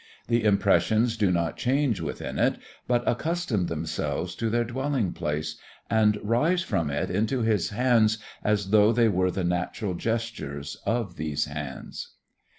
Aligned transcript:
The 0.29 0.43
impressions 0.43 1.15
do 1.15 1.31
not 1.31 1.57
change 1.57 2.01
within 2.01 2.39
it 2.39 2.55
but 2.87 3.07
accustom 3.07 3.67
themselves 3.67 4.33
to 4.37 4.49
their 4.49 4.63
dwelling 4.63 5.13
place 5.13 5.57
and 5.91 6.17
rise 6.23 6.63
from 6.63 6.89
it 6.89 7.11
into 7.11 7.43
his 7.43 7.69
hands 7.69 8.17
as 8.43 8.71
though 8.71 8.91
they 8.91 9.09
were 9.09 9.29
the 9.29 9.43
natural 9.43 9.93
gestures 9.93 10.75
of 10.87 11.17
these 11.17 11.45
hands. 11.45 12.15